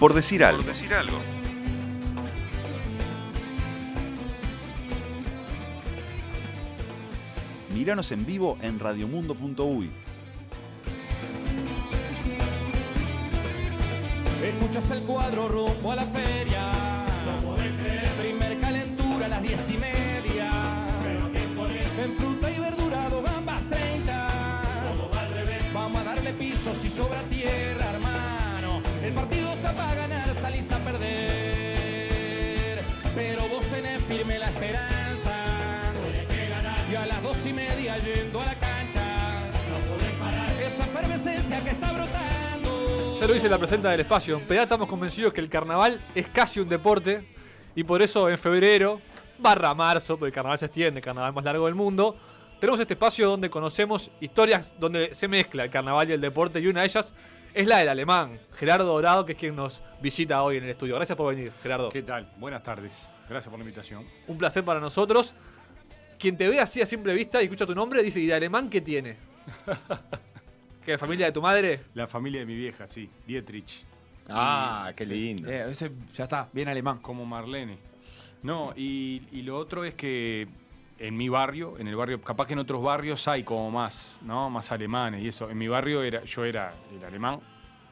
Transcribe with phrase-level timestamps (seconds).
[0.00, 0.62] Por decir algo.
[0.62, 1.18] Por decir algo.
[7.74, 9.90] Míranos en vivo en radiomundo.uy.
[14.42, 16.72] Escuchas el cuadro rumbo a la feria.
[18.20, 20.50] Primer calentura a las diez y media.
[22.02, 24.30] En fruta y verdura, dos gambas 30.
[25.72, 27.77] Vamos a darle piso si sobra tierra,
[30.58, 31.98] a perder.
[33.14, 35.34] Pero vos tenés firme la esperanza.
[36.90, 39.04] Y a las dos y media yendo a la cancha.
[40.60, 43.16] Esa efervescencia que está brotando.
[43.20, 44.40] Ya lo dice la presenta del espacio.
[44.48, 47.28] En estamos convencidos que el carnaval es casi un deporte
[47.76, 49.00] y por eso en febrero,
[49.38, 52.16] barra marzo, porque el carnaval se extiende, el carnaval más largo del mundo,
[52.58, 56.66] tenemos este espacio donde conocemos historias donde se mezcla el carnaval y el deporte y
[56.66, 57.14] una de ellas
[57.54, 60.94] es la del alemán, Gerardo Dorado, que es quien nos visita hoy en el estudio.
[60.94, 61.88] Gracias por venir, Gerardo.
[61.88, 62.30] ¿Qué tal?
[62.38, 63.08] Buenas tardes.
[63.28, 64.06] Gracias por la invitación.
[64.26, 65.34] Un placer para nosotros.
[66.18, 68.68] Quien te ve así a simple vista y escucha tu nombre dice, ¿y de alemán
[68.68, 69.16] qué tiene?
[70.84, 71.80] ¿Que la familia de tu madre?
[71.94, 73.84] La familia de mi vieja, sí, Dietrich.
[74.28, 75.10] Ah, qué sí.
[75.10, 75.50] lindo.
[75.50, 76.98] Eh, ese ya está, bien alemán.
[76.98, 77.78] Como Marlene.
[78.42, 80.48] No, y, y lo otro es que
[80.98, 84.50] en mi barrio, en el barrio, capaz que en otros barrios hay como más, ¿no?
[84.50, 85.48] Más alemanes y eso.
[85.50, 87.40] En mi barrio era, yo era el alemán,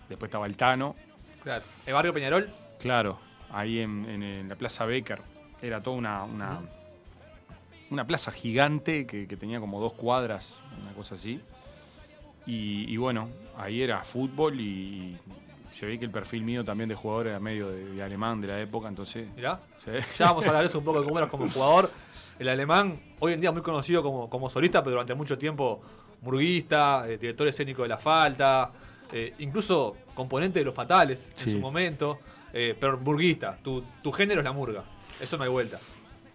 [0.08, 0.94] después estaba el Tano,
[1.42, 1.64] Claro.
[1.86, 2.50] ¿El barrio Peñarol?
[2.80, 3.18] claro,
[3.50, 5.20] ahí en, en- en la Plaza Becker.
[5.62, 6.60] Era toda una, una,
[7.90, 11.40] una plaza gigante que, que tenía como dos cuadras, una cosa así.
[12.46, 15.16] Y, y bueno, ahí era fútbol y
[15.70, 18.48] se ve que el perfil mío también de jugador era medio de, de alemán de
[18.48, 19.28] la época, entonces...
[19.36, 19.60] Mirá.
[19.76, 19.90] sí.
[20.18, 21.90] Ya vamos a hablar eso un poco de cómo eras como jugador.
[22.38, 25.80] El alemán, hoy en día muy conocido como, como solista, pero durante mucho tiempo
[26.22, 28.70] murguista, eh, director escénico de La Falta,
[29.12, 32.18] eh, incluso componente de Los Fatales en su momento,
[32.52, 33.56] eh, pero murguista.
[33.62, 34.84] Tu, tu género es la murga.
[35.20, 35.78] Eso no hay vuelta.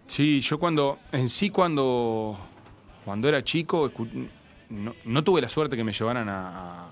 [0.06, 2.36] Sí, yo cuando, en sí cuando,
[3.04, 3.90] cuando era chico,
[4.70, 6.88] no, no tuve la suerte que me llevaran a, a-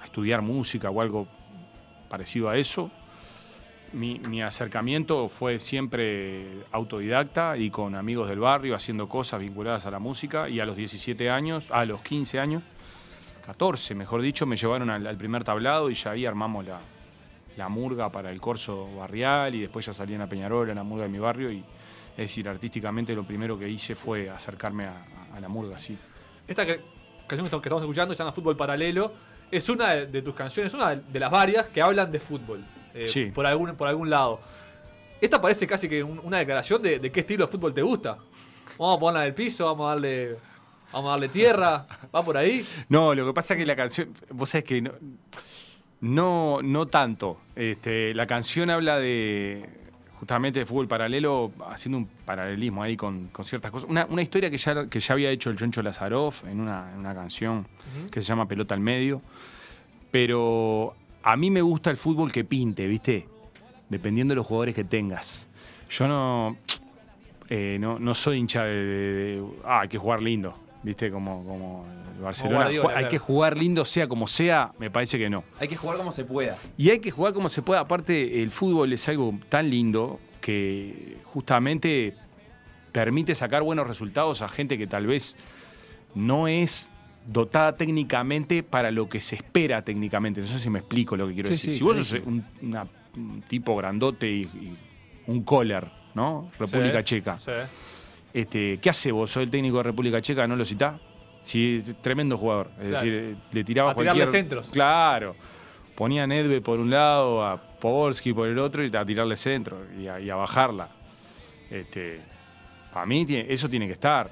[0.00, 1.26] a estudiar música o algo
[2.10, 2.90] parecido a eso.
[3.94, 9.90] Mi, mi acercamiento fue siempre autodidacta y con amigos del barrio haciendo cosas vinculadas a
[9.90, 12.62] la música y a los 17 años, a los 15 años,
[13.46, 16.80] 14 mejor dicho, me llevaron al, primer tablado y ya ahí armamos la,
[17.56, 20.82] la murga para el corso barrial y después ya salí en la Peñarol, en la
[20.82, 21.58] murga de mi barrio y
[22.16, 25.96] es decir, artísticamente lo primero que hice fue acercarme a, la murga, sí.
[26.46, 29.12] Esta canción que estamos- escuchando se llama Fútbol Paralelo.
[29.50, 32.64] Es una de tus canciones, una de las varias que hablan de fútbol.
[32.94, 33.26] Eh, Sí.
[33.26, 34.40] por, algún, por algún lado.
[35.20, 38.18] Esta parece casi que un- una declaración de, de qué estilo de fútbol te gusta.
[38.78, 40.36] Vamos a ponerla en el piso, vamos a darle,
[40.92, 41.86] vamos a darle tierra.
[42.14, 42.64] ¿Va por ahí?
[42.88, 44.92] No, lo que pasa es que la canción, vos sabés que no,
[46.00, 47.38] no, no tanto.
[47.56, 49.68] Este, la canción habla de
[50.18, 53.88] justamente de fútbol paralelo, haciendo un paralelismo ahí con, con ciertas cosas.
[53.90, 56.98] Una, una historia que ya, que ya había hecho el Choncho Lazaroff en una, en
[57.00, 57.66] una canción
[58.10, 59.20] que se llama Pelota al Medio.
[60.10, 60.94] Pero
[61.24, 63.26] a mí me gusta el fútbol que pinte, ¿viste?
[63.88, 65.46] Dependiendo de los jugadores que tengas.
[65.90, 66.56] Yo no,
[67.48, 71.10] eh, no, no soy hincha de, de- de- Ah, hay que jugar lindo, ¿viste?
[71.10, 71.86] Como, como
[72.16, 72.66] el Barcelona.
[72.94, 75.44] Hay que jugar lindo, sea como sea, me parece que no.
[75.60, 76.56] Hay que jugar como se pueda.
[76.76, 77.80] Y hay que jugar como se pueda.
[77.80, 82.14] Aparte, el fútbol es algo tan lindo que justamente
[82.92, 85.36] permite sacar buenos resultados a gente que tal vez
[86.14, 86.90] no es
[87.26, 90.40] dotada técnicamente para lo que se espera técnicamente.
[90.40, 91.72] No sé si me explico lo que quiero Sí, decir.
[91.72, 92.86] sí, si vos sos un, una-
[93.16, 94.76] un tipo grandote y, y
[95.26, 96.50] un collar, ¿no?
[96.58, 97.38] República Sí, Checa.
[97.38, 97.50] sí.
[98.32, 99.30] Este, ¿Qué hace vos?
[99.30, 100.46] ¿Sos el técnico de República Checa?
[100.46, 101.00] ¿No lo citás?
[101.42, 102.70] Sí, tremendo jugador.
[102.72, 102.90] Es Claro.
[102.94, 104.42] decir, eh, le tiraba A tirarle cualquier...
[104.42, 104.70] centros.
[104.70, 105.36] Claro.
[105.94, 109.86] Ponía a Nedved por un lado, a Poborski por el otro y a tirarle centro
[109.96, 110.88] y a, y a bajarla.
[111.70, 112.20] Este,
[112.92, 114.30] para mí tiene- eso tiene que estar.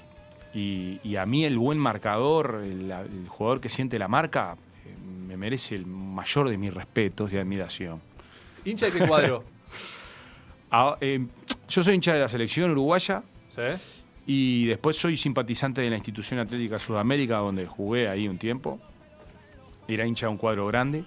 [0.54, 4.94] Y, y a mí el buen marcador, el, el jugador que siente la marca, eh,
[5.26, 8.00] me merece el mayor de mis respetos y admiración.
[8.65, 9.44] ¿Hincha de qué cuadro?
[10.74, 11.27] Ah, eh,
[11.68, 13.60] yo soy hincha de la selección uruguaya, ¿Sí?
[14.27, 18.80] Y después soy simpatizante de la institución Atlética Sudamérica, donde jugué ahí un tiempo.
[19.86, 21.04] Era hincha de un cuadro grande.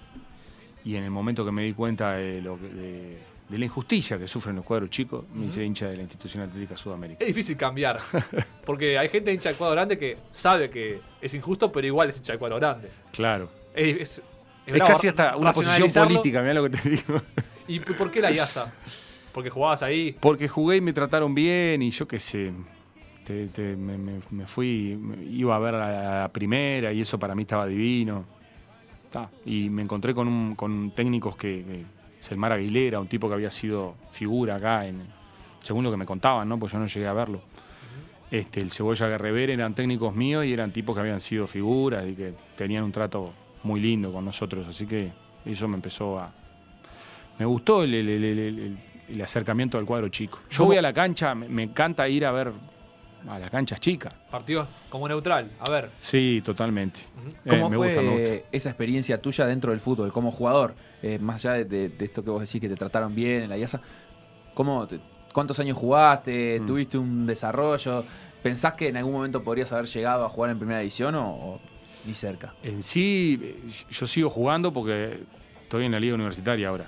[0.84, 3.18] Y en el momento que me di cuenta de, lo que- de,
[3.48, 6.76] de la injusticia que sufren los cuadros chicos, me hice hincha de la institución Atlética
[6.76, 7.20] Sudamérica.
[7.20, 7.98] Es difícil cambiar.
[8.64, 12.16] Porque hay gente hincha del cuadro grande que sabe que es injusto, pero igual es
[12.16, 12.88] hincha del cuadro grande.
[13.12, 13.48] Claro.
[13.74, 14.22] Es, es- es
[14.66, 17.22] Es bravo casi hasta una posición política, mira lo que te digo.
[17.68, 18.72] ¿Y por qué la IASA?
[19.32, 20.16] Porque jugabas ahí.
[20.18, 22.52] Porque jugué y me trataron bien y yo qué sé.
[23.24, 24.98] te- te- me, me- me fui,
[25.30, 28.24] iba a ver a la primera y eso para mí estaba divino.
[29.10, 31.95] Ta, Y me encontré con, un- con técnicos que, que-
[32.26, 35.02] Selmar Aguilera, un tipo que había sido figura acá, en,
[35.60, 36.58] según lo que me contaban, ¿no?
[36.58, 37.40] Pues yo no llegué a verlo.
[38.30, 42.14] Este, el Cebolla Guerrever eran técnicos míos y eran tipos que habían sido figuras y
[42.14, 43.32] que tenían un trato
[43.62, 44.66] muy lindo con nosotros.
[44.66, 45.12] Así que
[45.44, 46.32] eso me empezó a.
[47.38, 48.78] Me gustó el, el- el- el- el-
[49.08, 50.40] el acercamiento al cuadro chico.
[50.50, 52.50] Yo voy a la cancha, me, me encanta ir a ver
[53.28, 54.12] a las canchas chicas.
[54.30, 55.50] Partido como neutral.
[55.60, 55.90] A ver.
[55.96, 57.00] Sí, totalmente.
[57.44, 58.34] Eh, ¿Cómo me fue gusta, me gusta.
[58.52, 60.74] esa experiencia tuya dentro del fútbol como jugador?
[61.02, 63.50] Eh, más allá de, de- de esto que vos decís que te trataron bien en
[63.50, 63.80] la IASA,
[64.54, 65.00] ¿cómo te-
[65.32, 66.60] ¿cuántos años jugaste?
[66.60, 66.66] Mm.
[66.66, 68.04] ¿Tuviste un desarrollo?
[68.42, 71.60] ¿Pensás que en algún momento podrías haber llegado a jugar en primera división o, o
[72.06, 72.54] ni cerca?
[72.62, 75.20] En sí, eh, yo sigo jugando porque
[75.62, 76.86] estoy en la liga universitaria ahora.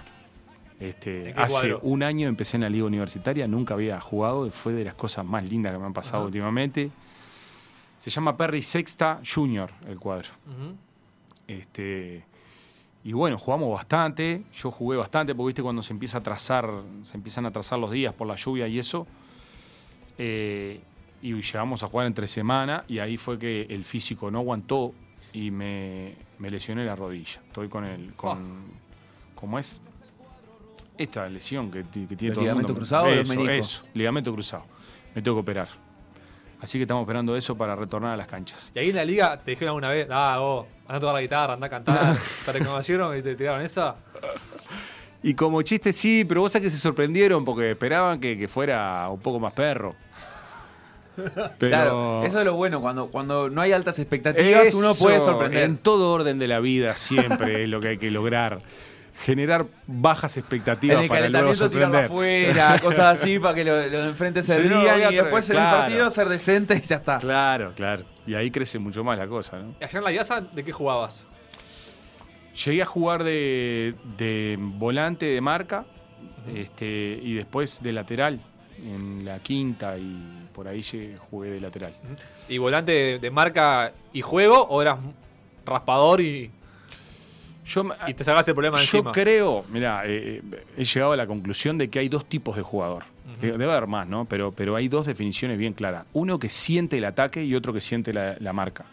[0.80, 1.80] Este, ¿En qué hace cuadro?
[1.82, 5.24] un año empecé en la liga universitaria, nunca había jugado, y fue de las cosas
[5.24, 6.90] más lindas que me han pasado últimamente.
[7.98, 10.28] Se llama Perry Sexta Junior el cuadro.
[11.46, 12.24] Este,
[13.04, 14.44] y bueno, jugamos bastante.
[14.54, 16.70] Yo jugué bastante porque viste cuando se empieza a trazar,
[17.02, 19.06] se empiezan a trazar los días por la lluvia y eso.
[20.18, 20.80] eh,
[21.20, 24.94] y llegamos a jugar entre semana y ahí fue que el físico no aguantó
[25.32, 27.40] y me, me lesioné la rodilla.
[27.44, 28.14] Estoy con el.
[28.14, 28.62] con
[29.34, 29.80] ¿Cómo es?
[30.98, 33.52] Esta lesión que, ti- que tiene ¿El todo el ligamento cruzado o el eso, menisco?
[33.54, 34.64] eso, ligamento cruzado.
[35.14, 35.68] Me tengo que operar.
[36.60, 38.72] Así que estamos esperando eso para retornar a las canchas.
[38.74, 41.20] Y ahí en la liga te dijeron alguna vez, ah, vos, anda a tocar la
[41.22, 42.16] guitarra, anda a cantar.
[42.44, 43.94] ¿Te reconocieron y te tiraron esa?
[45.22, 49.08] Y como chiste sí, pero vos sabés que se sorprendieron porque esperaban que, que fuera
[49.08, 49.94] un poco más perro.
[51.16, 55.18] Pero Claro, eso es lo bueno, cuando, cuando no hay altas expectativas uno Eso, puede
[55.18, 55.64] sorprender.
[55.64, 58.60] En todo orden de la vida siempre es lo que hay que lograr.
[59.24, 62.04] Generar bajas En expectativas el para luego calentamiento tirarlo sorprender.
[62.54, 65.56] afuera, cosas así para que los lo de enfrente se Sí, no, y después en
[65.56, 65.76] claro.
[65.76, 67.18] el partido ser decente y ya está.
[67.18, 68.04] Claro, claro.
[68.26, 69.74] Y ahí crece mucho más la cosa, ¿no?
[69.80, 71.26] ¿Y allá en la IASA de qué jugabas?
[72.64, 75.84] Llegué a jugar de, de volante de marca
[76.54, 78.40] este, y después de lateral
[78.82, 81.94] en la quinta y por ahí llegué- jugué de lateral.
[82.48, 84.98] ¿Y volante de, de marca y juego o eras
[85.66, 86.50] raspador y,
[87.68, 89.12] Yo, y te sacás el problema de Yo encima?
[89.12, 90.40] creo, mira, he
[90.76, 93.04] llegado a la conclusión de que hay dos tipos de jugador.
[93.42, 94.24] Eh, Debe haber más, ¿no?
[94.24, 96.04] Pero, pero hay dos definiciones bien claras.
[96.14, 98.84] Uno que siente el ataque y otro que siente la, la marca.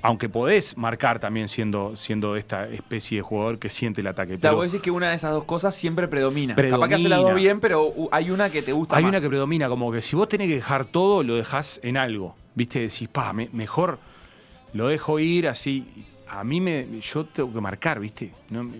[0.00, 4.36] Aunque podés marcar también siendo, siendo esta especie de jugador que siente el ataque.
[4.36, 6.54] Voy a decir que una de esas dos cosas siempre predomina.
[6.54, 7.30] Capaz que hace las Predomina.
[7.30, 9.10] dos bien, pero hay una que te gusta hay más.
[9.10, 12.36] una que predomina, como que si vos tenés que dejar todo, lo dejás en algo.
[12.54, 12.78] ¿Viste?
[12.80, 13.98] Decís, pa, me- mejor
[14.72, 15.84] lo dejo ir así.
[16.30, 17.00] A mí me.
[17.00, 18.32] Yo tengo que marcar, ¿viste?
[18.50, 18.70] No,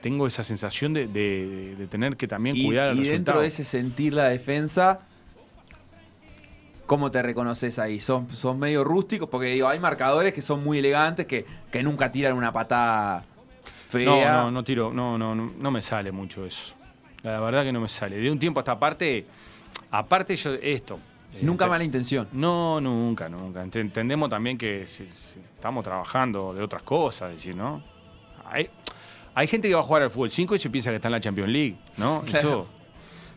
[0.00, 3.40] tengo esa sensación de, de- de tener que también y, cuidar el y dentro resultado.
[3.42, 5.00] de ese sentir la defensa,
[6.86, 8.00] ¿cómo te reconoces ahí?
[8.00, 9.28] ¿Son, son medio rústicos?
[9.28, 13.24] Porque digo, hay marcadores que son muy elegantes, que, que nunca tiran una patada
[13.88, 14.32] fea.
[14.32, 16.74] No, no, no tiro, no, no, no, no me sale mucho eso.
[17.22, 18.16] La verdad que no me sale.
[18.16, 19.24] De un tiempo a esta parte,
[19.90, 20.98] aparte yo, esto.
[21.34, 22.28] Eh, Nunca mala intención.
[22.32, 23.64] No, nunca, nunca.
[23.64, 27.82] Ent- Entendemos también que si- si estamos trabajando de otras cosas, decir, ¿no?
[28.44, 28.68] Hay,
[29.34, 31.12] hay gente que va a jugar al fútbol 5 y se piensa que está en
[31.12, 32.22] la Champions League, ¿no?
[32.26, 32.66] Eso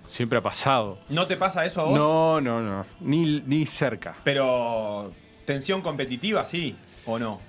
[0.08, 1.00] siempre ha pasado.
[1.10, 1.98] ¿No te pasa eso a vos?
[1.98, 2.86] No, no, no.
[3.02, 4.16] Ni, ni cerca.
[4.24, 5.12] Pero
[5.46, 6.76] tensión competitiva, sí,
[7.06, 7.40] ¿o no?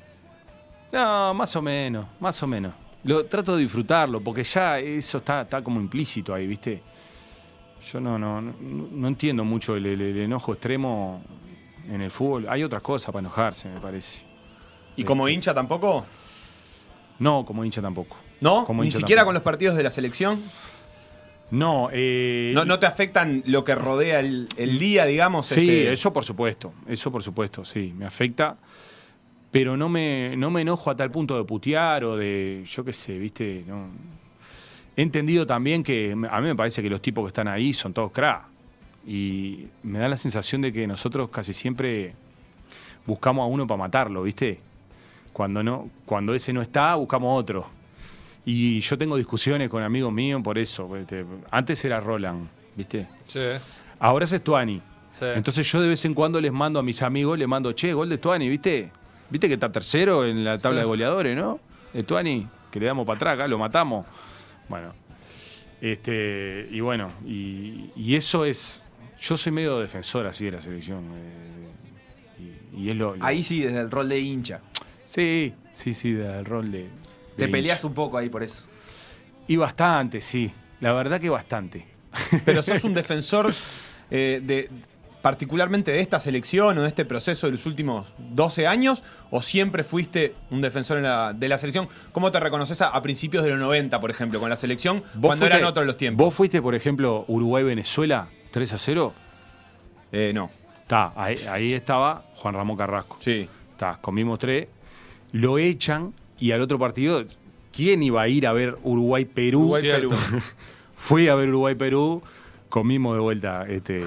[0.93, 2.73] No, más o menos, más o menos.
[3.05, 6.83] Lo trato de disfrutarlo, porque ya eso está, está como implícito ahí, ¿viste?
[7.93, 11.23] Yo no, no, no, no entiendo mucho el, el- el enojo extremo
[11.89, 12.47] en el fútbol.
[12.49, 14.25] Hay otras cosas para enojarse, me parece.
[14.97, 16.05] ¿Y como Este, hincha tampoco?
[17.19, 18.17] No, como hincha tampoco.
[18.41, 18.65] ¿No?
[18.65, 19.27] Como ¿Ni siquiera tampoco.
[19.27, 20.41] con los partidos de la selección?
[21.51, 25.47] No, eh, ¿No, no te afectan lo que rodea el, el día, digamos?
[25.47, 25.93] Sí, este?
[25.93, 28.57] eso por supuesto, eso por supuesto, sí, me afecta,
[29.53, 32.93] pero no me, no me enojo a tal punto de putear o de, yo qué
[32.93, 33.91] sé, viste, no.
[34.97, 37.93] He entendido también que a mí me parece que los tipos que están ahí son
[37.93, 38.47] todos cra.
[39.07, 42.15] Y me da la sensación de que nosotros casi siempre
[43.05, 44.59] buscamos a uno para matarlo, ¿viste?
[45.33, 47.67] Cuando, no, cuando ese no está, buscamos otro.
[48.45, 50.89] Y yo tengo discusiones con amigos míos por eso.
[50.89, 51.25] ¿viste?
[51.51, 53.07] Antes era Roland, ¿viste?
[53.29, 53.41] Sí,
[53.99, 54.81] Ahora es Tuani.
[55.13, 55.25] sí.
[55.35, 58.09] Entonces yo de vez en cuando les mando a mis amigos, les mando, che, gol
[58.09, 58.91] de Tuani, ¿viste?
[59.29, 60.83] ¿Viste que está tercero en la tabla Sí.
[60.83, 61.59] de goleadores, no?
[61.93, 64.07] De Tuani, que le damos para atrás acá, lo matamos.
[64.69, 64.93] Bueno,
[65.81, 68.83] este, y bueno, y, y eso es.
[69.21, 71.05] Yo soy medio defensor así de la selección.
[71.15, 74.61] eh, y, y es lo, lo- Ahí sí, desde el rol de hincha.
[75.05, 76.79] Sí, sí, sí, del rol de.
[76.83, 76.89] de
[77.37, 77.53] Te hincha.
[77.53, 78.65] peleas un poco ahí por eso.
[79.49, 80.51] Y bastante, sí.
[80.81, 81.87] La verdad que bastante.
[82.45, 83.55] Pero sos un defensor
[84.11, 84.69] eh, de,
[85.27, 89.03] particularmente de esta selección o de este proceso de los últimos 12 años?
[89.33, 91.89] ¿O siempre fuiste un defensor en la- de la selección?
[92.13, 95.31] ¿Cómo te reconoces a, a principios de los 90, por ejemplo, con la selección, ¿Vos
[95.31, 96.25] cuando fuiste- eran otros los tiempos?
[96.25, 99.15] ¿Vos fuiste, por ejemplo, Uruguay-Venezuela 3 a 0?
[100.13, 100.49] Eh, no,
[100.83, 103.17] Está, ahí, ahí estaba Juan Ramón Carrasco.
[103.21, 103.49] sí.
[103.73, 104.69] Está, comimos tres.
[105.33, 107.25] Lo echan y al otro partido,
[107.73, 109.59] ¿quién iba a ir a ver Uruguay-Perú?
[109.63, 110.09] Uruguay, Cierto.
[110.11, 110.19] Perú.
[110.97, 112.23] Fui a ver Uruguay-Perú,
[112.69, 113.65] comimos de vuelta.
[113.69, 114.03] Este,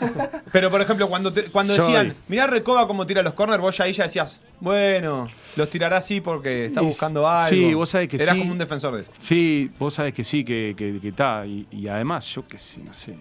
[0.52, 1.84] Pero, por ejemplo, cuando, te- cuando Soy.
[1.92, 5.98] decían, mirá Recoba cómo tira los corners, vos ya ahí ya decías, bueno, los tirará
[5.98, 7.48] así porque está Y- buscando algo.
[7.48, 8.40] sí, vos sabés que Eras sí.
[8.40, 9.10] como un defensor de eso.
[9.18, 10.78] Sí, vos sabés que sí, que está.
[11.00, 13.16] Que, está, y, y además, yo que sí, no sé.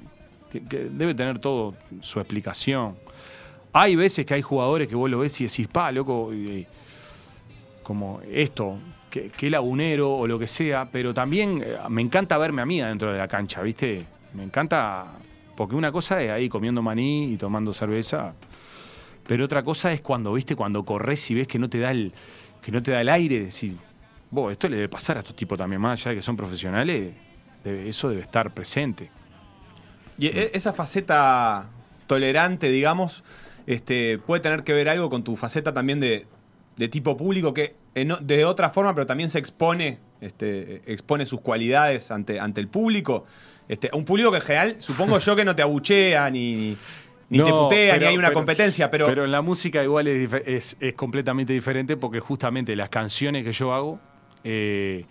[0.51, 2.95] que- que debe tener todo su explicación.
[3.73, 6.65] Hay veces que hay jugadores que vos lo ves y decís, pa, loco, y-
[7.83, 8.77] como esto,
[9.09, 12.81] que, que lagunero o lo que sea, pero también eh, me encanta verme a mí
[12.81, 14.05] dentro de la cancha, ¿viste?
[14.33, 15.05] Me encanta,
[15.55, 18.33] porque una cosa es ahí comiendo maní y tomando cerveza,
[19.27, 20.55] pero otra cosa es cuando, ¿viste?
[20.55, 22.13] Cuando corres y ves que no te da el,
[22.61, 23.75] que no te da el aire, decís,
[24.31, 27.13] vos, esto le debe pasar a estos tipos también, más allá de que son profesionales,
[27.65, 29.09] eso debe estar presente.
[30.17, 31.67] Y e- esa faceta
[32.07, 33.23] tolerante, digamos,
[33.65, 36.25] este, puede tener que ver algo con tu faceta también de,
[36.77, 41.41] de tipo público que en de otra forma, pero también se expone, este, expone sus
[41.41, 43.25] cualidades ante, ante el público.
[43.67, 46.77] Este, un público que en general, supongo yo que no te abuchea ni,
[47.29, 50.07] ni te putea, pero- ni hay una pero- competencia, pero, Pero en la música igual
[50.07, 53.99] es, es completamente diferente porque justamente las canciones que yo hago
[54.43, 55.05] eh,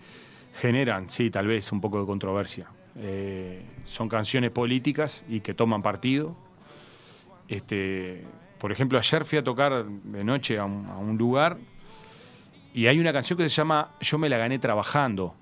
[0.59, 2.67] generan, sí, tal vez un poco de controversia.
[2.99, 6.35] Eh, son canciones políticas y que toman partido.
[7.47, 8.23] Este,
[8.57, 11.57] por ejemplo, ayer fui a tocar de noche a un, a un lugar
[12.77, 15.33] y hay una canción que se llama Yo me la gané trabajando,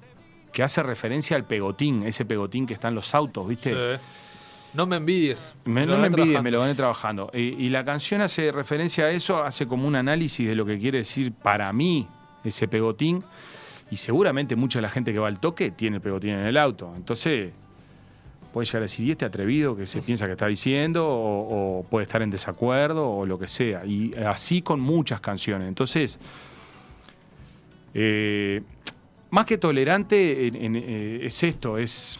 [0.53, 3.71] que hace referencia al pegotín, ese pegotín que está en los autos, ¿viste?
[3.73, 4.01] Sí.
[4.73, 5.53] No me envidies.
[5.65, 6.43] Me- no me envidies, trabajando.
[6.43, 7.31] me lo gané trabajando.
[7.33, 10.77] Y, y la canción hace referencia a eso, hace como un análisis de lo que
[10.79, 12.07] quiere decir para mí
[12.43, 13.23] ese pegotín.
[13.91, 16.57] Y seguramente mucha de la gente que va al toque tiene el pegotín en el
[16.57, 16.91] auto.
[16.95, 17.51] Entonces,
[18.51, 21.07] puede llegar a decir, ¿y este atrevido que se piensa que está diciendo?
[21.07, 23.85] O, o puede estar en desacuerdo o lo que sea.
[23.85, 25.67] Y así con muchas canciones.
[25.67, 26.19] Entonces,
[27.97, 28.61] eh,
[29.31, 32.19] más que tolerante en- en- eh, es esto, es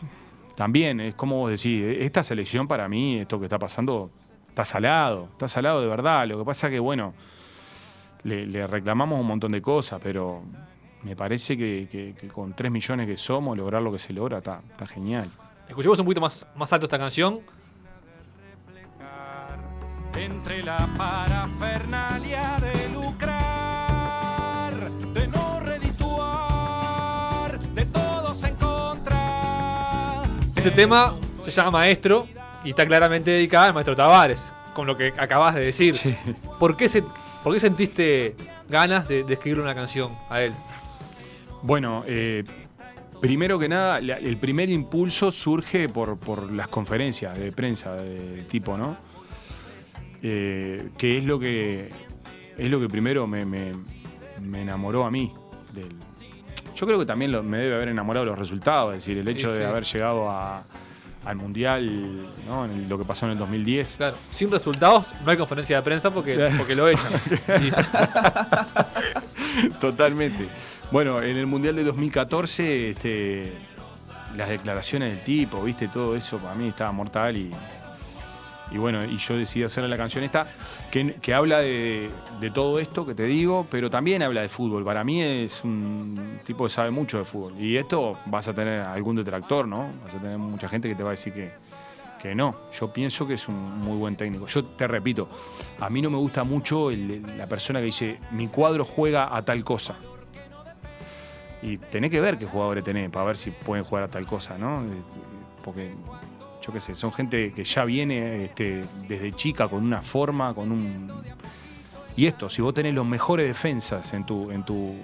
[0.56, 4.10] también, es como vos decís, esta selección para mí, esto que está pasando,
[4.48, 6.26] está salado, está salado de verdad.
[6.28, 7.14] Lo que pasa que, bueno,
[8.24, 10.44] le, le reclamamos un montón de cosas, pero
[11.04, 14.38] me parece que, que- que con 3 millones que somos, lograr lo que se logra
[14.38, 15.30] está, está genial.
[15.68, 17.42] Escuchemos un poquito más, más alto esta canción.
[20.18, 22.85] entre la parafernalia de
[30.66, 32.28] Este tema se llama Maestro
[32.64, 35.96] y está claramente dedicado al maestro Tavares, con lo que acabas de decir.
[36.60, 37.04] ¿Por, qué se,
[37.44, 38.36] ¿Por qué sentiste
[38.68, 40.54] ganas de, de escribir una canción a él?
[41.62, 42.44] Bueno, eh,
[43.22, 48.48] primero que nada, la- el primer impulso surge por, por las conferencias de prensa del
[48.48, 48.98] tipo, ¿no?
[50.24, 51.90] Eh, que es lo que
[52.58, 53.74] es lo que primero me, me-
[54.42, 55.32] me enamoró a mí.
[55.74, 55.94] del-
[56.76, 59.48] yo creo que también lo- me debe haber enamorado los resultados, es decir, el hecho
[59.48, 60.64] Sí, de haber llegado a-
[61.26, 62.66] al Mundial, ¿no?
[62.66, 63.96] En el- lo que pasó en el 2010.
[63.98, 67.12] Claro, sin resultados no hay conferencia de prensa porque, porque lo echan.
[69.80, 70.48] Totalmente.
[70.92, 73.54] Bueno, en el Mundial de 2014, este,
[74.36, 77.52] las declaraciones del tipo, viste, todo eso para mí estaba mortal y,
[78.72, 80.48] y bueno, y yo decidí hacerle la canción esta,
[80.92, 84.84] que, que habla de, de todo esto que te digo, pero también habla de fútbol.
[84.84, 87.54] Para mí es un tipo que sabe mucho de fútbol.
[87.60, 89.90] Y esto vas a tener algún detractor, ¿no?
[90.04, 91.52] Vas a tener mucha gente que te va a decir que,
[92.22, 92.56] que no.
[92.80, 94.48] Yo pienso que es un muy buen técnico.
[94.48, 95.30] Yo te repito,
[95.80, 99.64] a mí no me gusta mucho la persona que dice, mi cuadro juega a tal
[99.64, 99.96] cosa.
[101.62, 104.58] Y tenés que ver qué jugadores tenés para ver si pueden jugar a tal cosa,
[104.58, 104.82] ¿no?
[104.84, 105.02] Eh,
[105.64, 105.92] Porque,
[106.66, 110.72] yo qué sé, son gente que ya viene este, desde chica con una forma, con
[110.72, 111.12] un...
[112.18, 114.96] Y esto, si vos tenés los mejores defensas en tu, en tu,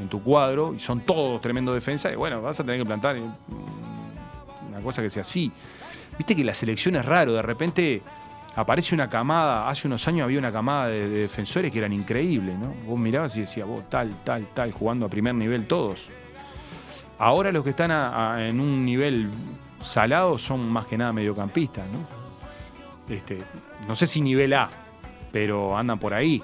[0.00, 3.16] en tu cuadro, y son todos tremendos defensas, y bueno, vas a tener que plantar
[3.16, 5.52] mm, una cosa que sea así.
[6.18, 8.02] Viste que la selección es raro, de repente
[8.56, 12.58] aparece una camada, hace unos años había una camada de, de defensores que eran increíbles,
[12.58, 12.74] ¿no?
[12.86, 16.08] Vos mirabas y decías, vos tal, tal, tal, jugando a primer nivel todos.
[17.18, 17.90] Ahora los que están
[18.40, 19.30] en un nivel
[19.80, 22.06] salado son más que nada mediocampistas, ¿no?
[23.14, 23.38] Este,
[23.86, 24.68] no sé si nivel A,
[25.32, 26.42] pero andan por ahí.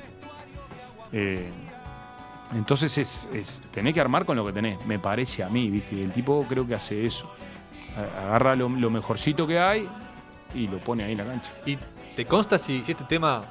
[1.12, 1.50] Eh,
[2.54, 5.94] entonces es, es tenés que armar con lo que tenés, me parece a mí, ¿viste?
[5.96, 7.30] Y el tipo creo que hace eso.
[7.96, 9.88] Agarra lo, lo mejorcito que hay
[10.54, 11.52] y lo pone ahí en la cancha.
[11.66, 11.78] y
[12.16, 13.44] ¿Te consta si, si este tema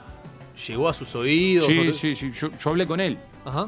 [0.68, 1.66] llegó a sus oídos?
[1.66, 2.32] Sí, o- sí, sí.
[2.32, 3.18] Yo, yo hablé con él.
[3.44, 3.68] Ajá.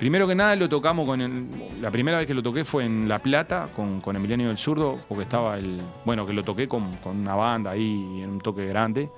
[0.00, 1.46] Primero que nada lo tocamos con el-
[1.80, 4.98] la primera vez que lo toqué fue en La Plata con, con Emiliano del Zurdo,
[5.08, 5.78] porque estaba el.
[6.06, 9.08] Bueno, que lo toqué con, con una banda ahí en un toque grande.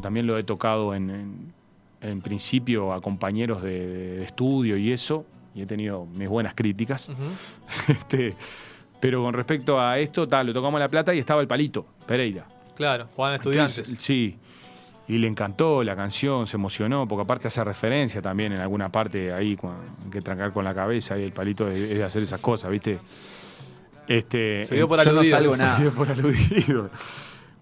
[0.00, 1.52] También lo he tocado en, en-
[2.00, 7.10] en principio a compañeros de, de estudio y eso, y he tenido mis buenas críticas.
[7.88, 8.34] Este,
[9.00, 11.84] pero con respecto a esto, tal, lo tocamos en La Plata y estaba el palito,
[12.06, 12.46] Pereira.
[12.76, 13.78] Claro, jugaban estudiantes.
[13.78, 14.36] Entonces, sí.
[15.06, 19.32] Y le encantó la canción, se emocionó, porque aparte hace referencia también en alguna parte
[19.32, 22.70] ahí, hay que trancar con la cabeza y el palito es, de hacer esas cosas,
[22.70, 22.98] ¿viste?
[24.08, 25.52] Este, Se dio por no aludido.
[25.52, 26.90] se dio por aludido.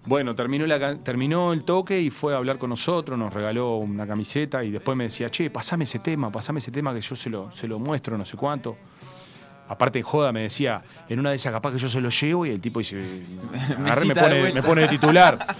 [0.04, 4.04] Bueno, terminó, la, terminó el toque y fue a hablar con nosotros, nos regaló una
[4.04, 7.30] camiseta y después me decía, che, pasame ese tema, pasame ese tema que yo se
[7.30, 8.76] lo, se lo muestro, no sé cuánto.
[9.72, 12.50] Aparte joda me decía, en una de esas capaz que yo se lo llevo y
[12.50, 13.02] el tipo dice,
[13.78, 14.54] agarré, me, pone, vuelta.
[14.54, 15.46] me pone de titular.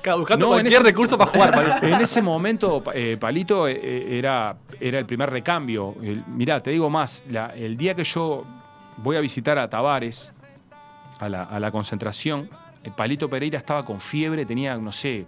[0.00, 1.50] Claro, buscando No, en cualquier ese- recurso para jugar.
[1.80, 1.86] Palito.
[1.86, 5.96] En ese momento, eh, Palito eh, era, era el primer recambio.
[6.00, 8.44] El- mirá, te digo más, la- el día que yo
[8.98, 10.32] voy a visitar a Tavares,
[11.18, 12.48] a la, a la concentración,
[12.84, 15.26] el Palito Pereira estaba con fiebre, tenía no sé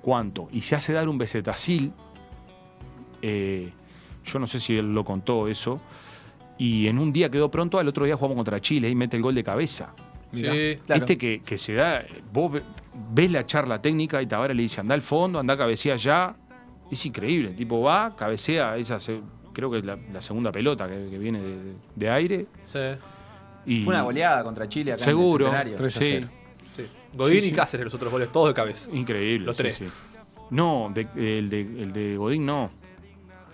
[0.00, 1.92] cuánto, y se hace dar un besetacil.
[3.20, 3.72] eh,
[4.24, 5.80] yo no sé si él lo contó eso.
[6.58, 9.22] Y en un día quedó pronto, al otro día jugamos contra Chile y mete el
[9.22, 9.92] gol de cabeza.
[10.32, 10.42] Sí.
[10.42, 11.00] Claro.
[11.00, 12.04] Viste que, que se da.
[12.32, 12.62] Vos ve-
[13.12, 16.34] ves la charla técnica y Tavares le dice: anda al fondo, anda a cabecear ya.
[16.90, 17.50] Es increíble.
[17.50, 18.98] El tipo va, cabecea esa.
[19.00, 19.20] se-
[19.52, 21.58] creo que es la, la segunda pelota que, que viene de,
[21.96, 22.46] de aire.
[22.64, 22.78] Sí,
[23.66, 25.48] Y, Fue una goleada contra Chile acá Seguro.
[25.48, 25.76] en el Centenario.
[25.76, 26.06] 3 a Sí.
[26.10, 26.28] 0.
[26.76, 26.82] sí.
[27.14, 27.56] Godín Sí, y sí.
[27.56, 28.88] Cáceres, los otros goles, todos de cabeza.
[28.92, 29.46] Increíble.
[29.46, 29.74] Los sí, tres.
[29.76, 29.84] sí.
[30.50, 32.70] No, de- el, de, el de Godín no.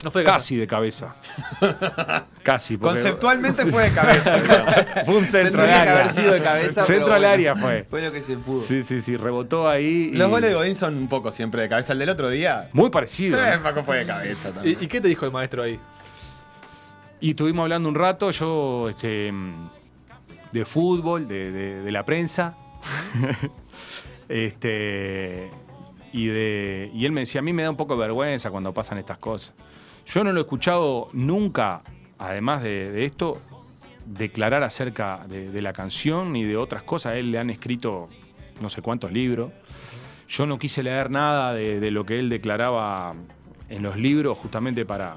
[0.04, 1.14] No fue de Casi de cabeza.
[2.44, 2.76] Casi.
[2.76, 4.36] porque- Conceptualmente fue de cabeza.
[4.40, 4.74] digamos.
[5.04, 5.92] Fue un centro al Tendría que área.
[6.00, 6.84] haber sido de cabeza.
[6.84, 7.84] Centro pero al bueno, área fue.
[7.90, 8.62] Fue lo que se pudo.
[8.62, 9.16] Sí, sí, sí.
[9.16, 10.10] Rebotó ahí.
[10.12, 11.92] y- Los goles de Godín son un poco siempre de cabeza.
[11.94, 12.68] El del otro día.
[12.72, 13.38] Muy parecido.
[13.44, 13.62] Eh, ¿no?
[13.62, 14.52] Paco fue de cabeza cabeza.
[14.52, 14.78] también.
[14.80, 15.80] ¿Y, y qué te dijo el maestro ahí?
[17.20, 19.70] Y estuvimos hablando un rato, yo, este, mm,
[20.52, 22.54] de fútbol, de, de- de la prensa.
[24.28, 25.50] este,
[26.12, 28.72] y, de, y él me decía, a mí me da un poco de vergüenza cuando
[28.72, 29.54] pasan estas cosas.
[30.08, 31.82] Yo no lo he escuchado nunca,
[32.16, 33.42] además de, esto,
[34.06, 37.12] declarar acerca de, la canción ni de otras cosas.
[37.12, 38.06] A él le han escrito
[38.62, 39.52] no sé cuántos libros.
[40.26, 43.14] Yo no quise leer nada de, lo que él declaraba
[43.68, 45.16] en los libros justamente para,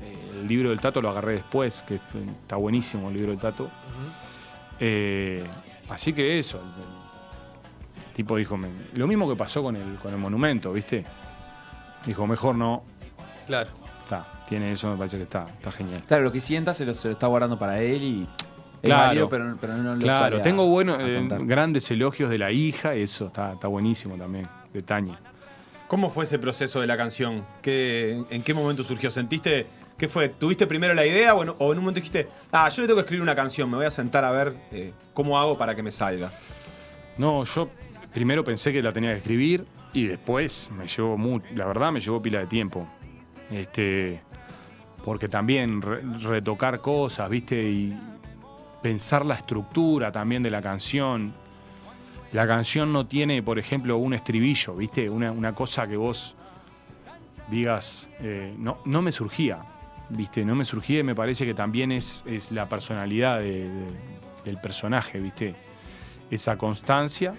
[0.00, 2.00] eh, el libro del Tato lo agarré después, que
[2.40, 3.70] está buenísimo el libro del Tato.
[4.80, 5.44] Eh,
[5.90, 6.58] así que eso.
[6.58, 8.58] El, tipo dijo,
[8.94, 11.04] lo mismo que pasó con el, con el monumento, ¿viste?
[12.06, 12.93] Dijo, mejor no.
[13.46, 13.70] Claro.
[14.02, 16.02] Está, tiene eso, me parece que está, está genial.
[16.06, 18.28] Claro, lo que sienta se lo, se lo está guardando para él y.
[18.82, 19.30] Claro.
[19.30, 23.28] pero, pero no lo Claro, tengo buenos, a eh, grandes elogios de la hija, eso
[23.28, 25.18] está, está buenísimo también, de Tania.
[25.88, 27.46] ¿Cómo fue ese proceso de la canción?
[27.62, 29.10] ¿Qué, ¿En qué momento surgió?
[29.10, 30.28] ¿Sentiste qué fue?
[30.28, 32.96] ¿Tuviste primero la idea o en, o en un momento dijiste, ah, yo le tengo
[32.98, 35.82] que escribir una canción, me voy a sentar a ver eh, cómo hago para que
[35.82, 36.30] me salga?
[37.16, 37.70] No, yo
[38.12, 42.00] primero pensé que la tenía que escribir y después me llevó mu- la verdad me
[42.00, 42.86] llevó pila de tiempo.
[43.50, 44.20] Este,
[45.04, 47.62] porque también re- retocar cosas, ¿viste?
[47.62, 47.96] Y
[48.82, 51.32] pensar la estructura también de la canción.
[52.32, 55.08] La canción no tiene, por ejemplo, un estribillo, ¿viste?
[55.08, 56.34] Una, una cosa que vos
[57.48, 59.58] digas, eh, no, no me surgía,
[60.08, 60.44] ¿viste?
[60.44, 64.58] No me surgía y me parece que también es, es la personalidad de- de- del
[64.60, 65.54] personaje, ¿viste?
[66.30, 67.34] esa constancia.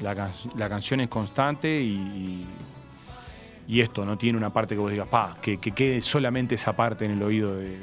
[0.00, 2.44] La, la canción es constante y-
[3.68, 6.74] y esto no tiene una parte que vos digas, pa, que, que quede solamente esa
[6.74, 7.78] parte en el oído de,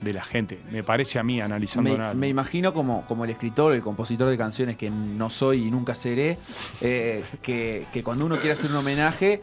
[0.00, 0.60] de la gente.
[0.70, 2.14] Me parece a mí analizando Me, nada.
[2.14, 5.94] me imagino como, como el escritor, el compositor de canciones que no soy y nunca
[5.94, 6.38] seré,
[6.80, 9.42] eh, que, que cuando uno quiere hacer un homenaje,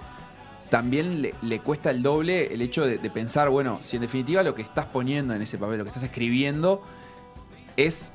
[0.70, 4.44] también le, le cuesta el doble el hecho de, de pensar, bueno, si en definitiva
[4.44, 6.84] lo que estás poniendo en ese papel, lo que estás escribiendo,
[7.76, 8.14] es.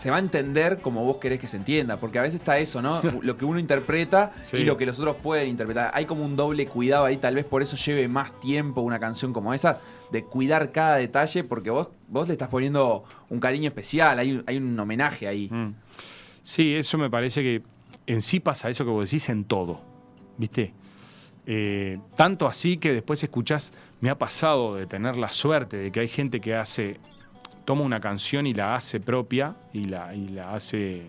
[0.00, 2.80] Se va a entender como vos querés que se entienda, porque a veces está eso,
[2.80, 3.02] ¿no?
[3.22, 4.56] Lo que uno interpreta Sí.
[4.58, 5.90] y lo que los otros pueden interpretar.
[5.94, 9.32] Hay como un doble cuidado ahí, tal vez por eso lleve más tiempo una canción
[9.32, 9.78] como esa,
[10.10, 14.44] de cuidar cada detalle, porque vos, vos le estás poniendo un cariño especial, hay, un-
[14.46, 15.48] hay un homenaje ahí.
[15.50, 15.74] Mm.
[16.42, 17.62] Sí, eso me parece que
[18.06, 19.80] en sí pasa eso que vos decís en todo,
[20.38, 20.72] ¿viste?
[21.46, 26.00] Eh, tanto así que después escuchás, me ha pasado de tener la suerte de que
[26.00, 26.98] hay gente que hace,
[27.70, 31.02] toma una canción y la hace propia y la, y la hace,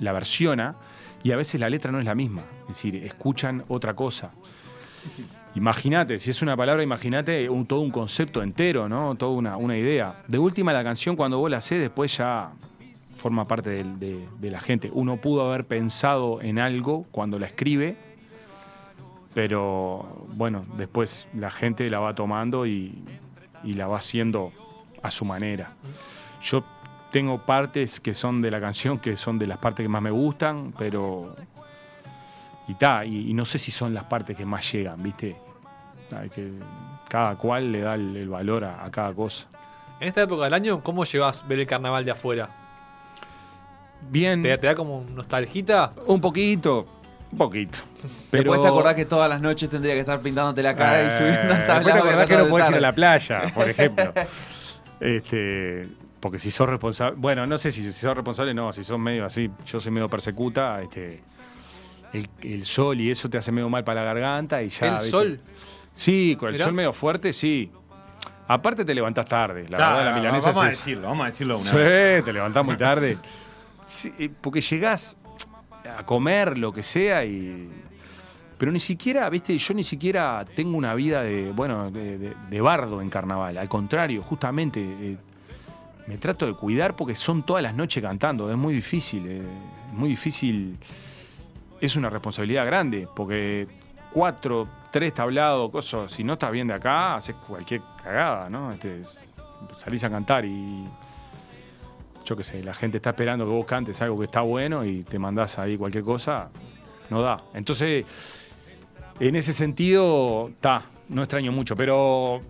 [0.00, 0.74] la versiona
[1.22, 4.32] y a veces la letra no es la misma, es decir, escuchan otra cosa.
[5.54, 9.14] Imagínate, si es una palabra, imagínate todo un concepto entero, ¿no?
[9.14, 10.24] Toda una, una idea.
[10.26, 12.50] De última la canción cuando vos la haces, después ya
[13.14, 14.90] forma parte del- de, de la gente.
[14.92, 17.96] Uno pudo haber pensado en algo cuando la escribe,
[19.34, 23.04] pero bueno, después la gente la va tomando y,
[23.62, 24.52] y la va haciendo
[25.02, 25.70] a su manera.
[26.42, 26.64] Yo
[27.10, 30.10] tengo partes que son de la canción, que son de las partes que más me
[30.10, 31.34] gustan, pero...
[32.68, 35.36] Y ta, y, y no sé si son las partes que más llegan, ¿viste?
[36.16, 36.50] Hay que,
[37.08, 39.46] cada cual le da el, el valor a, a cada cosa.
[40.00, 42.48] En esta época del año, ¿cómo llevas ver el carnaval de afuera?
[44.10, 45.92] Bien, ¿Te, te da como nostalgita?
[46.06, 46.86] un poquito,
[47.30, 47.78] un poquito.
[48.30, 51.10] Después te acordás que todas las noches tendría que estar pintándote la cara y Eh,
[51.10, 54.12] subiendo hasta Después te acordás que no podés ir a la playa, por ejemplo.
[55.02, 55.86] este,
[56.20, 59.24] porque si sos responsable, bueno, no sé si, si sos responsable, no, si sos medio
[59.24, 61.20] así, yo soy medio persecuta, este,
[62.12, 64.86] el, el sol y eso te hace medio mal para la garganta y ya.
[64.86, 65.10] ¿El ¿viste?
[65.10, 65.40] sol?
[65.94, 66.64] Sí, con el Mirá.
[66.66, 67.70] sol medio fuerte, sí.
[68.48, 71.70] Aparte te levantás tarde, la verdad, la milanesa vamos a decirlo, vamos a decirlo una
[71.70, 72.24] Sí, vez.
[72.24, 73.16] te levantás muy tarde.
[73.86, 75.16] Sí, eh, porque llegás
[75.98, 77.70] a comer lo que sea y.
[78.62, 83.10] Pero ni siquiera, viste, yo ni siquiera tengo una vida de, bueno, de, bardo en
[83.10, 83.58] carnaval.
[83.58, 85.16] Al contrario, justamente eh,
[86.06, 88.48] me trato de cuidar porque son todas las noches cantando.
[88.48, 89.42] Es muy difícil, eh,
[89.92, 90.78] muy difícil.
[91.80, 93.66] Es una responsabilidad grande porque
[94.12, 96.12] cuatro, tres tablados, cosas.
[96.12, 98.70] Si no estás bien de acá, haces cualquier cagada, ¿no?
[98.70, 99.02] Este,
[99.74, 100.84] salís a cantar y
[102.24, 105.02] yo qué sé, la gente está esperando que vos cantes algo que está bueno y
[105.02, 106.46] te mandás ahí cualquier cosa,
[107.10, 107.42] no da.
[107.54, 108.41] Entonces,
[109.20, 112.42] en ese sentido, está, no extraño mucho, pero,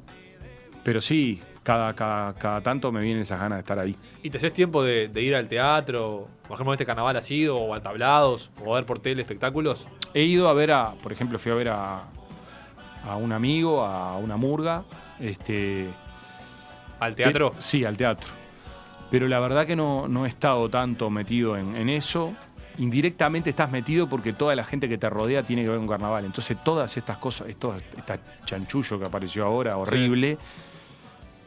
[0.82, 3.96] pero sí, cada, cada, cada tanto me vienen esas ganas de estar ahí.
[4.22, 6.28] ¿Y te haces tiempo de, de ir al teatro?
[6.46, 9.86] Por ejemplo, este carnaval así, o a tablados, o a ver por tele espectáculos.
[10.14, 12.04] He ido a ver a, por ejemplo, fui a ver a,
[13.04, 14.84] a un amigo, a una murga,
[15.18, 15.88] este,
[17.02, 17.48] ¿Al teatro?
[17.48, 18.28] Eh, sí, al teatro.
[19.10, 22.32] Pero la verdad que no, no he estado tanto metido en, en eso.
[22.78, 26.24] Indirectamente estás metido porque toda la gente que te rodea tiene que ver con carnaval.
[26.24, 30.38] Entonces todas estas cosas, esto, esta chanchullo que apareció ahora, horrible,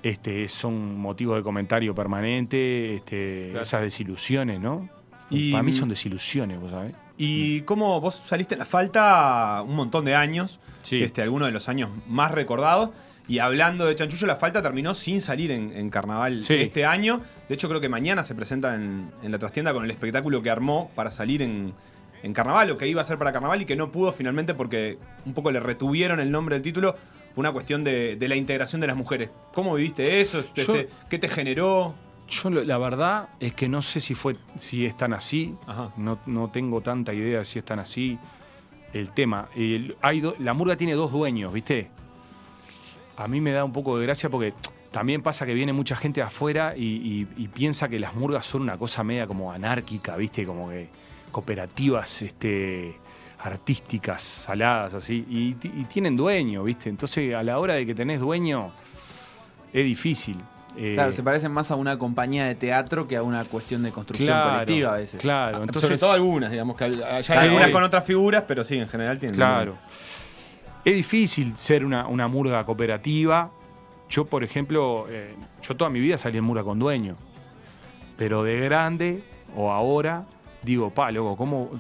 [0.04, 3.62] este, son motivos de comentario permanente, este, Claro.
[3.64, 4.88] esas desilusiones, ¿no?
[5.30, 6.94] Y- Para mí son desilusiones, vos sabés.
[7.18, 11.02] Y cómo vos saliste en la falta un montón de años, Sí.
[11.02, 12.92] este, algunos de los años más recordados.
[13.28, 16.54] Y hablando de Chanchullo, la falta terminó sin salir en, en carnaval Sí.
[16.56, 17.22] este año.
[17.50, 20.50] De hecho, creo que mañana se presenta en, en la trastienda con el espectáculo que
[20.52, 21.74] armó para salir en,
[22.22, 25.00] en carnaval, o que iba a ser para carnaval y que no pudo finalmente porque
[25.26, 26.94] un poco le retuvieron el nombre del título.
[27.34, 29.30] por Una cuestión de, de la integración de las mujeres.
[29.54, 30.40] ¿Cómo viviste eso?
[30.40, 30.76] Este, Yo-
[31.10, 31.96] ¿Qué te generó?
[32.30, 35.56] Yo la verdad es que no sé si fue si es tan así.
[35.68, 35.92] Ajá.
[35.98, 38.18] No, no tengo tanta idea de si es tan así
[38.94, 39.50] el tema.
[39.56, 41.90] El- hay do- la murga tiene dos dueños, ¿viste?
[43.18, 44.54] A mí me da un poco de gracia porque
[44.92, 48.46] también pasa que viene mucha gente de afuera y, y- y piensa que las murgas
[48.46, 50.46] son una cosa media como anárquica, ¿viste?
[50.46, 50.90] Como que
[51.32, 52.96] cooperativas este,
[53.40, 55.26] artísticas, saladas, así.
[55.30, 56.90] Y, ti- y tienen dueño, ¿viste?
[56.90, 58.72] Entonces a la hora de que tenés dueño
[59.74, 60.38] es difícil.
[60.78, 63.92] Eh, Claro, se parecen más a una compañía de teatro que a una cuestión de
[63.92, 65.22] construcción claro, colectiva a veces.
[65.22, 67.32] Claro, Sobre entonces todo algunas, digamos, que hay hay Sí.
[67.34, 69.36] algunas con otras figuras, pero sí, en general tienen.
[69.38, 69.78] Claro.
[70.86, 73.52] Es difícil ser una, una murga cooperativa.
[74.08, 77.18] Yo, por ejemplo, eh, yo toda mi vida salí en murga con dueño.
[78.18, 79.24] Pero de grande
[79.56, 80.28] o ahora,
[80.62, 81.72] digo, pa, loco, ¿cómo,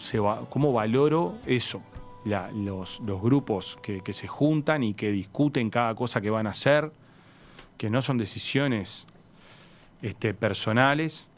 [0.49, 1.83] cómo valoro eso?
[2.25, 6.49] Los, los grupos que, que se juntan y que discuten cada cosa que van a
[6.49, 6.91] hacer,
[7.77, 9.05] que no son decisiones
[10.01, 11.29] este, personales.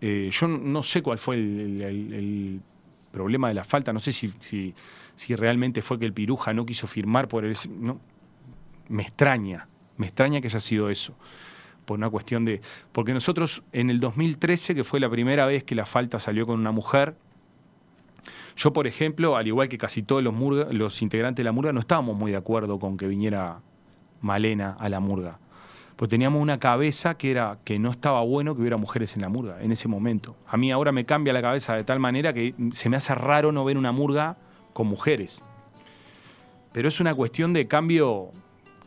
[0.00, 2.60] Eh, yo no sé cuál fue el
[3.12, 4.74] problema de la falta, no sé si,
[5.14, 7.56] si, realmente fue que el Piruja no quiso firmar por el...
[7.78, 8.00] No,
[8.88, 11.14] me extraña, me extraña que haya sido eso,
[11.84, 12.60] por una cuestión de...
[12.90, 16.58] Porque nosotros en el 2013, que fue la primera vez que la falta salió con
[16.58, 17.14] una mujer,
[18.56, 20.34] yo, por ejemplo, al igual que casi todos los,
[20.72, 23.60] los integrantes de la murga, no estábamos muy de acuerdo con que viniera
[24.20, 25.38] Malena a la murga.
[26.02, 29.28] Pues teníamos una cabeza que era que no estaba bueno que hubiera mujeres en la
[29.28, 30.34] murga en ese momento.
[30.48, 33.52] A mí ahora me cambia la cabeza de tal manera que se me hace raro
[33.52, 34.36] no ver una murga
[34.72, 35.44] con mujeres.
[36.72, 38.32] Pero es una cuestión de cambio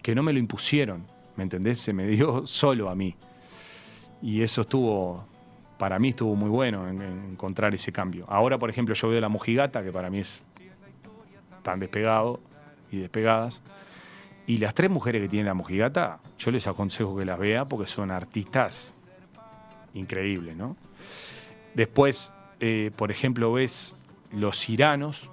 [0.02, 1.06] que no me lo impusieron,
[1.38, 1.80] ¿me entendés?
[1.80, 3.16] Se me dio solo a mí.
[4.22, 5.26] Y eso estuvo,
[5.78, 8.26] para mí estuvo muy bueno en, en encontrar ese cambio.
[8.28, 10.44] Ahora, por ejemplo, yo veo la mojigata, que para mí es
[11.64, 12.42] tan despegado
[12.92, 13.62] y despegadas.
[14.48, 17.88] Y las tres mujeres que tiene la mojigata, yo les aconsejo que las vea porque
[17.88, 18.92] son artistas
[19.94, 20.76] increíbles, ¿no?
[21.74, 23.96] Después, eh, por ejemplo, ves
[24.32, 25.32] los iranos.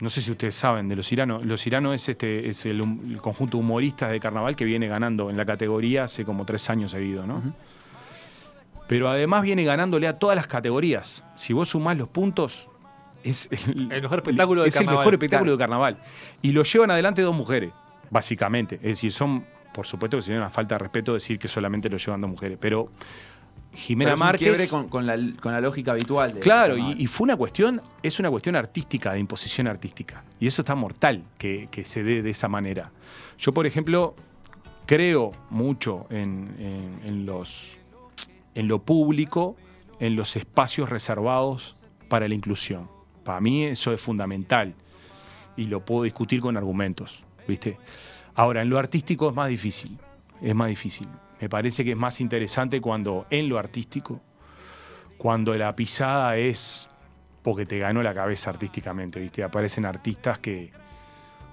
[0.00, 1.44] No sé si ustedes saben de los iranos.
[1.46, 2.82] Los iranos es, este, es el,
[3.20, 7.26] conjunto humoristas de carnaval que viene ganando en la categoría hace como tres años seguidos,
[7.26, 7.40] ¿no?
[8.88, 11.24] Pero además viene ganándole a todas las categorías.
[11.36, 12.68] Si vos sumás los puntos,
[13.22, 14.94] es el, El mejor espectáculo de es carnaval.
[14.94, 15.98] el mejor espectáculo de carnaval.
[16.42, 17.72] Y lo llevan adelante dos mujeres,
[18.12, 18.76] básicamente.
[18.76, 19.44] Es decir, son,
[19.74, 22.58] por supuesto que sería una falta de respeto decir que solamente lo llevan dos mujeres.
[22.60, 22.88] Pero
[23.74, 24.70] Jimena Pero es un Márquez.
[24.70, 26.34] con, con la, con la lógica habitual.
[26.34, 30.22] de- Claro, y, y fue una cuestión, es una cuestión artística, de imposición artística.
[30.38, 32.90] Y eso está mortal que, que se dé de esa manera.
[33.38, 34.14] Yo, por ejemplo,
[34.84, 37.78] creo mucho en, en- en los,
[38.54, 39.56] en lo público,
[40.00, 41.76] en los espacios reservados
[42.10, 42.88] para la inclusión.
[43.24, 44.74] Para mí eso es fundamental
[45.56, 47.78] y lo puedo discutir con argumentos, ¿viste?
[48.34, 49.98] Ahora, en lo artístico es más difícil,
[50.40, 51.08] es más difícil.
[51.40, 54.20] Me parece que es más interesante cuando en lo artístico
[55.22, 56.88] cuando la pisada es
[57.42, 59.44] porque te ganó la cabeza artísticamente, ¿viste?
[59.44, 60.70] Aparecen artistas que,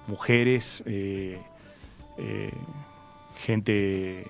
[0.08, 1.40] mujeres, eh,
[2.18, 2.52] eh,
[3.38, 4.26] gente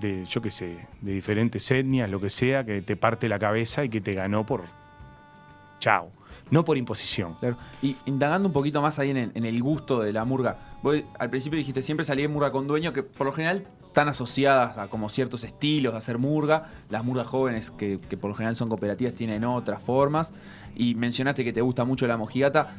[0.00, 3.84] de, yo qué sé, de diferentes etnias, lo que sea, que te parte la cabeza
[3.84, 4.62] y que te ganó por
[5.80, 6.10] chao,
[6.50, 7.34] no por imposición.
[7.34, 7.56] Claro.
[7.82, 10.58] Y indagando un poquito más ahí en el, gusto de la murga.
[10.82, 14.08] Vos al principio dijiste, siempre salí de murga con dueño, que por lo general están
[14.08, 16.68] asociadas a como ciertos estilos de hacer murga.
[16.90, 20.32] Las murgas jóvenes, que, por lo general son cooperativas, tienen otras formas.
[20.74, 22.74] Y mencionaste que te gusta mucho la mojigata.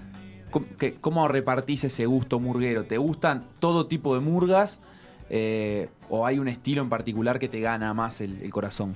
[0.52, 2.86] ¿Cómo, que- repartís ese gusto murguero?
[2.86, 4.80] ¿Te gustan todo tipo de murgas?
[5.30, 8.96] Eh, ¿O hay un estilo en particular que te gana más el corazón?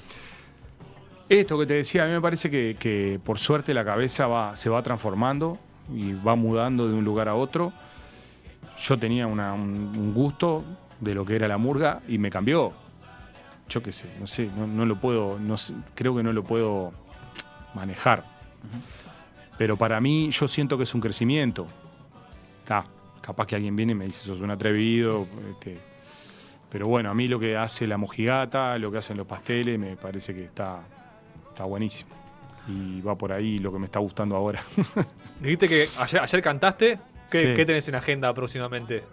[1.29, 4.55] Esto que te decía, a mí me parece que, que por suerte la cabeza va,
[4.55, 5.57] se va transformando
[5.93, 7.73] y va mudando de un lugar a otro.
[8.77, 9.63] Yo tenía una- un,
[9.97, 10.63] un gusto
[10.99, 12.73] de lo que era la murga y me cambió.
[13.69, 16.43] Yo qué sé, no sé, no, no lo puedo, no sé, creo que no lo
[16.43, 16.91] puedo
[17.73, 18.25] manejar.
[19.57, 21.67] Pero para mí yo siento que es un crecimiento.
[23.21, 25.25] Capaz que alguien viene y me dice, sos un atrevido.
[25.51, 25.79] este,
[26.69, 29.95] pero bueno, a mí lo que hace la mojigata, lo que hacen los pasteles, me
[29.95, 30.81] parece que está,
[31.53, 32.11] está buenísimo.
[32.67, 34.61] Y va por ahí lo que me está gustando ahora.
[35.39, 36.99] Dijiste que ayer, ayer cantaste.
[37.31, 37.53] ¿Qué, Sí.
[37.55, 39.03] qué tenés en agenda próximamente?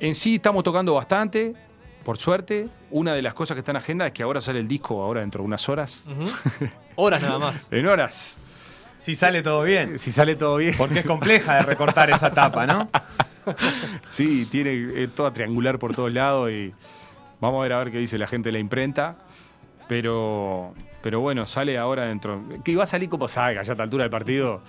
[0.00, 1.54] en sí estamos tocando bastante,
[2.04, 2.68] por suerte.
[2.90, 5.20] Una de las cosas que está en agenda es que ahora sale el disco, ahora
[5.20, 6.06] dentro de unas horas.
[6.96, 7.68] Horas nada más.
[7.70, 8.38] En horas.
[8.98, 9.98] Si sale todo bien.
[9.98, 10.74] Si sale todo bien.
[10.78, 12.88] Porque es compleja de recortar esa tapa, ¿no?
[14.04, 16.72] Sí, tiene es toda triangular por todos lados y
[17.40, 19.16] vamos a ver a ver qué dice la gente de la imprenta.
[19.90, 20.72] Pero,
[21.02, 22.44] pero bueno, sale ahora dentro.
[22.64, 24.62] Que iba a salir como salga, ya a esta altura del partido.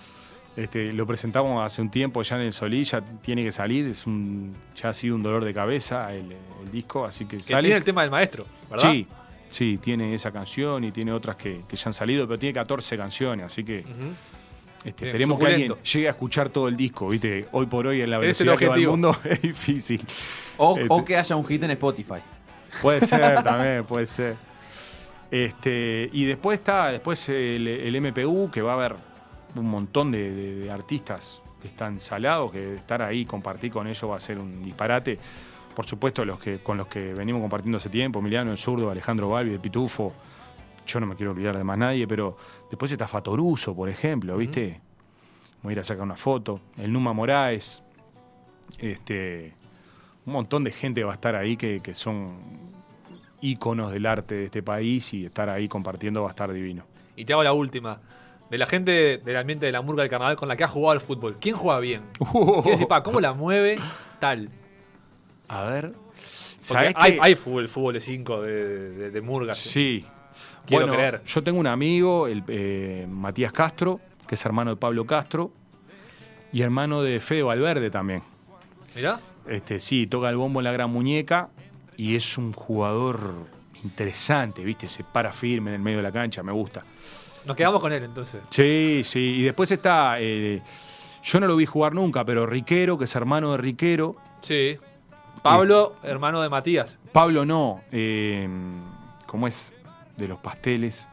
[0.55, 3.85] Este, lo presentamos hace un tiempo ya en el Solí, ya tiene que salir.
[3.87, 6.31] Es un, ya ha sido un dolor de cabeza el,
[6.63, 7.61] el disco, así que Que sale.
[7.61, 8.91] tiene el tema del maestro, ¿verdad?
[8.91, 9.05] Sí,
[9.51, 12.97] sí, tiene esa canción y tiene otras que, que ya han salido, pero tiene 14
[12.97, 13.77] canciones, así que
[14.83, 17.45] este, Bien, esperemos que alguien llegue a escuchar todo el disco, ¿viste?
[17.51, 20.01] Hoy por hoy en la velocidad que va el mundo es difícil.
[20.57, 22.21] O, Este- o que haya un hit en Spotify.
[22.81, 24.35] Puede ser también, puede ser.
[25.31, 28.95] Este, y después está después el, el MPU, que va a haber
[29.55, 34.09] un montón de, de- de artistas que están salados, que estar ahí, compartir con ellos
[34.09, 35.17] va a ser un disparate.
[35.75, 39.29] Por supuesto, los que, con los que venimos compartiendo hace tiempo, Emiliano, el zurdo, Alejandro
[39.29, 40.11] Balbi, el Pitufo.
[40.85, 42.35] Yo no me quiero olvidar de más nadie, pero
[42.69, 44.81] después está Fatoruso, por ejemplo, ¿viste?
[45.61, 46.59] Voy a ir a sacar una foto.
[46.77, 47.83] El Numa Moraes.
[48.79, 49.53] Este,
[50.25, 52.33] un montón de gente va a estar ahí que, que son
[53.41, 56.85] íconos del arte de este país y estar ahí compartiendo va a estar divino.
[57.15, 57.99] Y te hago la última.
[58.49, 60.91] De la gente del ambiente de la murga del carnaval con la que ha jugado
[60.91, 61.37] al fútbol.
[61.39, 62.01] ¿Quién juega bien?
[62.19, 63.79] Quiero decir, pa, ¿cómo la mueve
[64.19, 64.49] tal?
[65.47, 65.91] A ver.
[65.91, 69.57] Porque ¿Sabés hay, fútbol, fútbol de 5 de, de, de murgas.
[69.57, 70.05] Sí.
[70.65, 71.21] Quiero bueno, creer.
[71.25, 75.51] yo tengo un amigo, el, eh, Matías Castro, que es hermano de Pablo Castro,
[76.53, 78.21] y hermano de Fede Valverde también.
[78.95, 79.19] Mirá.
[79.47, 81.49] Este, sí, toca el bombo en la gran muñeca
[81.97, 83.19] y es un jugador
[83.83, 84.87] interesante, ¿viste?
[84.87, 86.83] Se para firme en el medio de la cancha, me gusta.
[87.45, 88.41] Nos quedamos con él entonces.
[88.49, 89.19] Sí, sí.
[89.19, 90.15] Y después está.
[90.19, 90.61] eh,
[91.23, 94.15] yo no lo vi jugar nunca, pero Riquero, que es hermano de Riquero.
[94.41, 94.77] Sí.
[95.41, 96.99] Pablo, hermano de Matías.
[97.11, 97.81] Pablo no.
[97.91, 98.47] eh,
[99.25, 99.73] ¿Cómo es?
[100.17, 101.07] De los pasteles.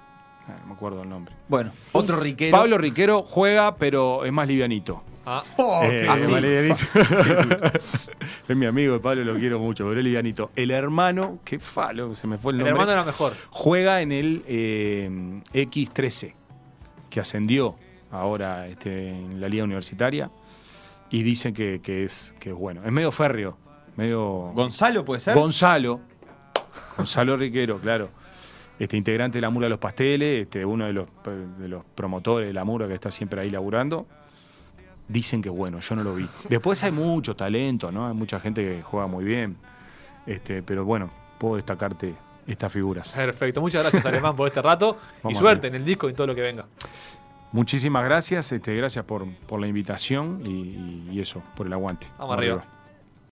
[0.47, 1.35] Ah, no me acuerdo el nombre.
[1.49, 2.57] Bueno, otro riquero.
[2.57, 5.03] Pablo Riquero juega, pero es más livianito.
[5.25, 6.33] Ah, Oh, Eh, ah, sí.
[8.49, 10.51] es mi amigo de Pablo, lo quiero mucho, pero es livianito.
[10.57, 12.71] El hermano, qué falo, se me fue el el nombre.
[12.73, 13.33] hermano era mejor.
[13.51, 15.11] Juega en el eh,
[15.53, 16.35] X13,
[17.11, 17.77] que ascendió
[18.11, 20.31] ahora este, en la liga universitaria.
[21.11, 22.83] Y dicen que, que es, que es bueno.
[22.85, 23.57] Es medio férreo.
[23.97, 24.53] Medio.
[24.55, 25.35] ¿Gonzalo puede ser?
[25.35, 26.01] Gonzalo.
[26.97, 28.11] Gonzalo Riquero, claro.
[28.79, 31.09] Este integrante de la Mura de los Pasteles, este, uno de los,
[31.59, 34.07] de los promotores de la Mura que está siempre ahí laburando.
[35.09, 36.27] Dicen que bueno, yo no lo vi.
[36.49, 38.07] Después hay mucho talento, ¿no?
[38.07, 39.57] Hay mucha gente que juega muy bien.
[40.27, 42.14] Este, pero bueno, puedo destacarte
[42.47, 43.12] estas figuras.
[43.12, 46.27] Perfecto, muchas gracias Alemán por este rato y suerte en el disco y en todo
[46.27, 46.66] lo que venga.
[47.53, 52.07] Muchísimas gracias, este, gracias por, por la invitación y, y eso, por el aguante.
[52.18, 52.62] Vamos arriba.